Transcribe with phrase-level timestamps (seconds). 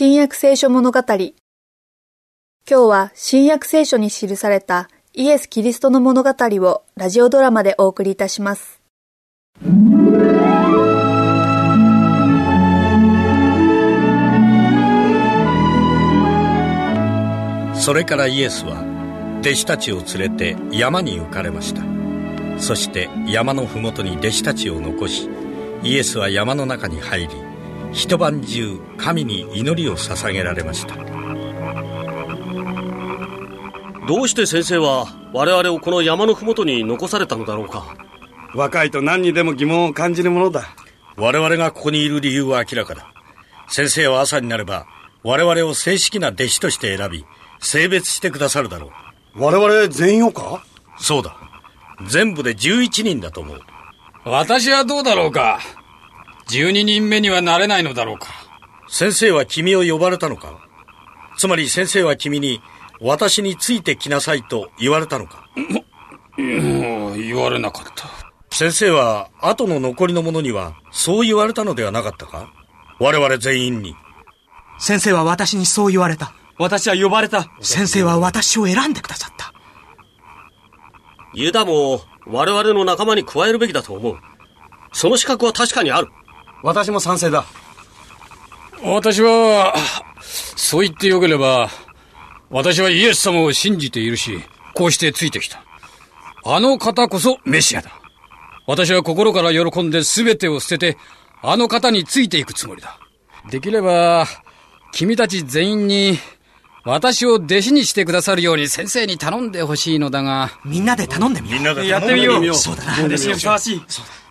[0.00, 1.00] 新約聖書物語。
[1.00, 1.32] 今
[2.68, 8.80] 日は新約聖書に記されたイエス・キリストの物語をラジオドラマでお送りいたします。
[17.74, 18.84] それからイエスは
[19.40, 21.82] 弟子たちを連れて山に行かれました。
[22.62, 25.28] そして山の麓に弟子たちを残し
[25.82, 27.47] イエスは山の中に入り
[27.92, 30.94] 一晩中神に祈りを捧げられました。
[34.06, 37.96] どうして先生は我々をこの山の麓に残されたのだろうか。
[38.54, 40.68] 若いと何にでも疑問を感じるものだ。
[41.16, 43.12] 我々がここにいる理由は明らかだ。
[43.68, 44.86] 先生は朝になれば
[45.22, 47.26] 我々を正式な弟子として選び
[47.60, 48.90] 性別してくださるだろ
[49.36, 49.42] う。
[49.42, 50.64] 我々全員をか？
[50.98, 51.36] そうだ。
[52.06, 53.60] 全部で11人だと思う。
[54.24, 55.60] 私はどうだろうか
[56.50, 58.28] 12人目にはなれないのだろうか。
[58.88, 60.58] 先生は君を呼ばれたのか？
[61.36, 62.60] つまり先生は君に
[63.00, 65.46] 私についてきなさいと言われたのか？
[66.38, 68.08] もう言われなかった。
[68.50, 72.50] 先生は後の残りの者にはそう言われたのではなかったか？
[72.98, 73.94] 我々全員に。
[74.78, 76.32] 先生は私にそう言われた。
[76.58, 77.50] 私は呼ばれた。
[77.60, 79.52] 先生は私を選んでくださった。
[81.34, 84.16] ユダも我々の仲間に加えるべきだと思う。
[84.92, 86.08] その資格は確かにある
[86.62, 87.44] 私も賛成だ
[88.82, 89.74] 私は
[90.56, 91.68] そう言ってよければ
[92.50, 94.40] 私はイエス様を信じているし
[94.74, 95.62] こうしてついてきた
[96.44, 97.90] あの方こそメシアだ
[98.66, 100.98] 私は心から喜んで全てを捨てて
[101.42, 102.98] あの方についていくつもりだ
[103.50, 104.26] できれば
[104.92, 106.18] 君たち全員に
[106.84, 110.50] 私を弟子にしてくださるように先生に頼んでほしいのだが。
[110.64, 111.58] みんなで頼んでみよう。
[111.58, 112.54] みんなでやってみよう。
[112.54, 113.04] そうだな。
[113.04, 113.84] 弟子にふさわしい。
[113.88, 114.27] そうだ。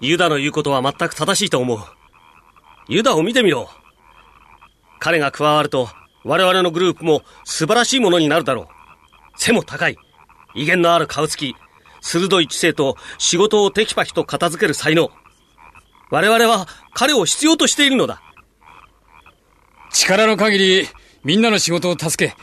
[0.00, 1.78] ユダの言うことは全く正しいと思う。
[2.88, 3.68] ユダを見てみろ。
[4.98, 5.88] 彼が加わると、
[6.24, 8.66] 我々のグループも素晴らしいものになるだろう。
[9.36, 9.96] 背も高い。
[10.54, 11.54] 威厳のある顔つき。
[12.00, 15.10] 鋭い知性と仕事をテキパキと片付ける才能。
[16.10, 18.22] 我々は彼を必要としているのだ。
[19.90, 20.88] 力の限り、
[21.22, 22.36] みんなの仕事を助け、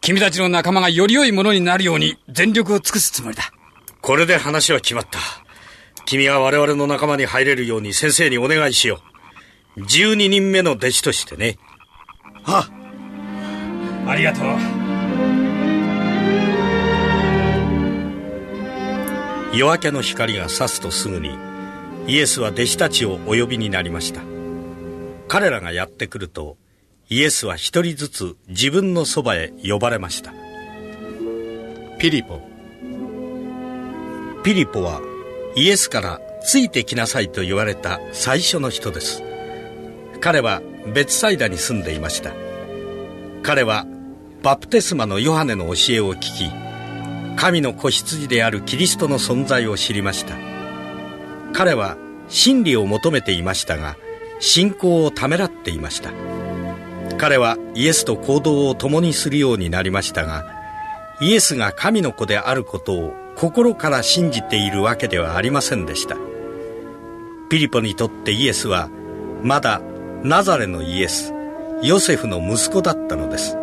[0.00, 3.52] 君たちの仲間がより良いものになるように全力を尽くすつもりだ。
[4.00, 5.18] これで話は決まった。
[6.06, 9.00] 君は我々の仲間に入れるように先生にお願いしよ
[9.76, 9.80] う。
[9.80, 11.58] 12人目の弟子としてね。
[12.42, 12.68] は
[14.06, 14.10] あ。
[14.10, 14.44] ありがとう。
[19.56, 21.36] 夜明けの光が差すとすぐに、
[22.06, 24.22] イエスは弟子たちをお呼びになりました。
[25.28, 26.56] 彼らがやってくると、
[27.12, 30.32] イエスは一人ずつ自分のそばへ呼ばれました
[31.98, 32.40] ピリポ
[34.42, 35.02] ピリポは
[35.54, 39.22] イエスからついてきなさいと言われた最初の人です。
[40.20, 40.62] 彼は
[40.94, 42.32] 別サイダに住んでいました。
[43.42, 43.86] 彼は
[44.42, 46.50] バプテスマのヨハネの教えを聞き
[47.36, 50.36] 神の子羊であるキリストの存在を知りました。
[51.52, 51.96] 彼は
[52.28, 53.96] 真理を求めていましたが
[54.40, 56.12] 信仰をためらっていました。
[57.18, 60.61] 彼はイエスと行動を共にするようになりましたが
[61.22, 66.16] イエスが神の子であることを心から信じているわけではありませんでした。
[67.48, 68.90] ピリポにとってイエスは
[69.44, 69.80] まだ
[70.24, 71.32] ナザレのイエス
[71.80, 73.56] ヨセフの息子だったのです。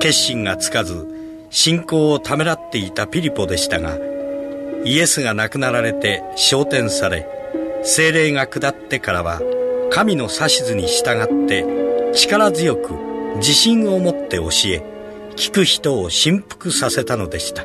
[0.00, 1.06] 決心がつかず
[1.50, 3.96] 信仰をためらっていたピリポでしたが
[4.84, 7.28] イエスが亡くなられて昇天され
[7.84, 9.40] 精霊が下ってからは
[9.90, 11.64] 神の指図に従って
[12.12, 12.92] 力強く
[13.36, 14.95] 自信を持って教え
[15.36, 17.64] 聞く人を振幅させたのでした。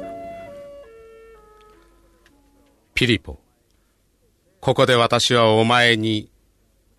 [2.93, 3.39] ピリポ
[4.59, 6.29] ここで私はお前に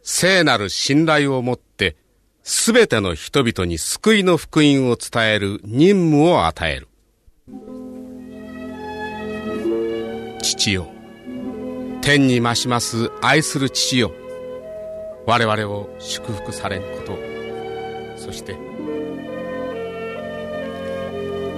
[0.02, 1.96] 聖なる信頼を持って
[2.42, 6.88] すべての人々に救いの福音を伝える任務を与える。
[10.42, 10.88] 父よ
[12.00, 14.12] 天に増します愛する父よ。
[15.24, 17.16] 我々を祝福されんこと
[18.16, 18.56] そして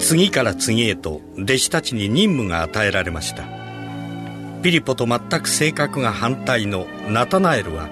[0.05, 3.45] 次から次へと弟子たちに任務が与えられました。
[4.63, 7.89] ピリポと全く性格が反対のナタナエルは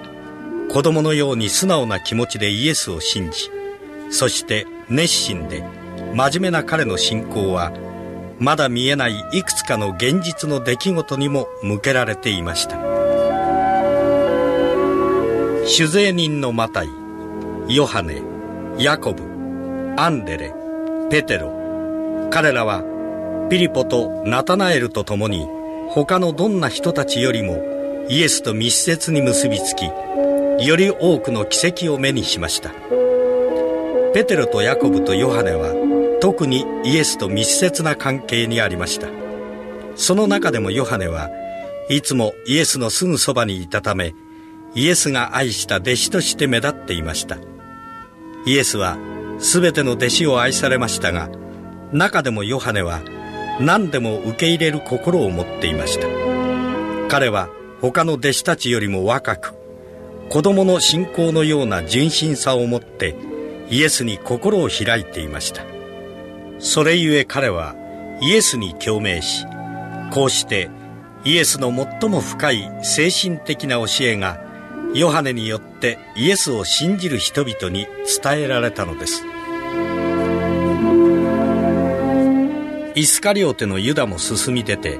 [0.71, 3.49] 子供のように素直な気持ちでイエスを信じ
[4.09, 5.63] そして熱心で
[6.13, 7.71] 真面目な彼の信仰は
[8.39, 12.77] まだ見えないいくつかの現実の出来事にも向けられていました。
[15.65, 16.89] 酒税人のマタイ
[17.69, 18.21] ヨハネ
[18.77, 19.23] ヤコブ
[19.97, 20.53] アンデレ
[21.09, 21.62] ペテロ
[22.33, 22.83] 彼らは
[23.51, 25.47] ピリポとナタナエルと共に
[25.89, 27.61] 他のどんな人たちよりも
[28.09, 32.71] イエスと密接に結びつきより多くの奇跡を目にしました。
[34.15, 35.75] ペテロとヤコブとヨハネは
[36.21, 39.09] 特にイエスと密接な関係にありました。
[39.95, 41.29] その中でもヨハネは
[41.87, 44.15] いつもイエスのすぐそばにいたため
[44.73, 47.37] イエスが愛した弟子として目立っていました。
[48.47, 48.97] イエスは
[49.37, 51.29] 全ての弟子を愛されましたが
[51.93, 53.01] 中でもヨハネは
[53.59, 56.07] 何でも受け入れる心を持っていました。
[57.07, 57.49] 彼は
[57.81, 59.53] 他の弟子たちよりも若く
[60.29, 63.15] 子供の信仰のような純真さを持って
[63.69, 65.63] イエスに心を開いていました。
[66.57, 67.75] それゆえ彼は
[68.21, 69.45] イエスに共鳴し
[70.11, 70.69] こうして
[71.25, 74.41] イエスの最も深い精神的な教えが
[74.95, 77.87] ヨハネによってイエスを信じる人々に
[78.21, 79.23] 伝えられたのです。
[82.95, 84.99] イスカリオテのユダも進み出て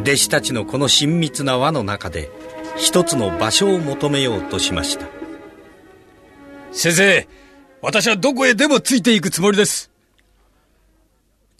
[0.00, 2.30] 弟子たちのこの親密な輪の中で
[2.76, 5.06] 一つの場所を求めようとしました。
[6.70, 7.28] 先生
[7.82, 9.90] 私はどこへでもついていくつもりです。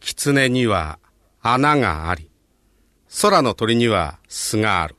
[0.00, 1.00] 狐には
[1.40, 2.30] 穴があり
[3.20, 4.96] 空の鳥には巣がある。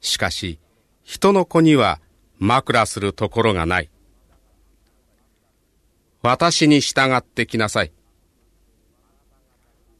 [0.00, 0.58] しかし
[1.02, 2.00] 人の子には
[2.38, 3.90] 枕するところがない。
[6.22, 7.92] 私に従ってきなさい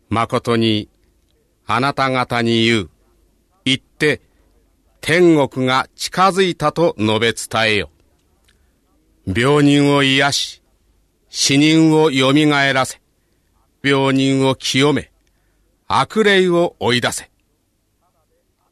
[0.09, 0.89] 誠に
[1.67, 2.91] あなた方に言う。
[3.65, 4.21] 言って、
[5.01, 7.91] 天国が近づいたと述べ伝えよ。
[9.27, 10.63] 病人を癒し、
[11.31, 13.01] 死人を蘇らせ、
[13.83, 15.11] 病人を清め、
[15.89, 17.31] 悪霊を追い出せ。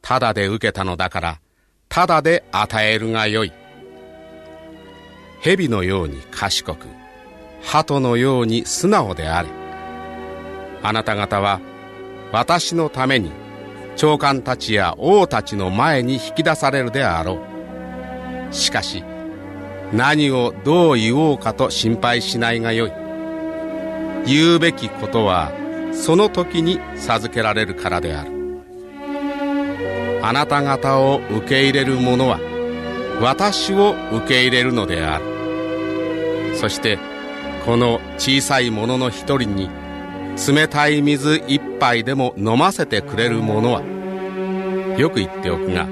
[0.01, 1.39] ただで受けたのだから、
[1.89, 3.51] ただで与えるがよい。
[5.41, 6.87] 蛇のように賢く、
[7.63, 9.62] 鳩のように素直であれ。
[10.83, 11.61] あなた方は
[12.33, 13.31] 私のために
[13.95, 17.39] 長官たちや王たちの前に引き出されるであろ
[18.51, 18.53] う。
[18.53, 19.03] しかし
[19.93, 22.91] 何をどう言おうかと心配しないがよい。
[24.25, 25.51] 言うべきことは
[25.93, 28.31] その時に授けられるからである。
[30.21, 32.39] あなた方を受け入れる者は
[33.21, 36.55] 私を受け入れるのである。
[36.55, 36.97] そして
[37.65, 39.69] この小さい者の一人に
[40.35, 43.81] 冷たい水一杯でも飲ませてくれるものは
[44.97, 45.87] よく言っておくが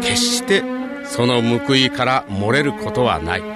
[0.00, 0.62] 決して
[1.04, 3.55] その報いから漏れることはない。